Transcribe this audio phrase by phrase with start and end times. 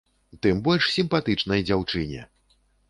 [0.45, 2.29] Тым больш сімпатычнай дзяўчыне!